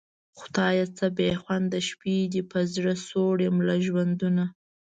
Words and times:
خدایه 0.39 0.85
څه 0.97 1.05
بېخونده 1.17 1.79
شپې 1.89 2.17
دي 2.31 2.41
په 2.51 2.59
زړه 2.73 2.93
سوړ 3.07 3.35
یم 3.47 3.57
له 3.67 3.75
ژوندونه 3.85 4.43